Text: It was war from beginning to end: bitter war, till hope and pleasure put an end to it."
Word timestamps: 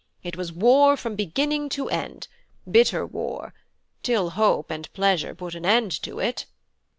It 0.23 0.35
was 0.35 0.51
war 0.51 0.97
from 0.97 1.15
beginning 1.15 1.69
to 1.77 1.87
end: 1.87 2.27
bitter 2.67 3.05
war, 3.05 3.53
till 4.01 4.31
hope 4.31 4.71
and 4.71 4.91
pleasure 4.93 5.35
put 5.35 5.53
an 5.53 5.63
end 5.63 5.91
to 6.01 6.17
it." 6.17 6.47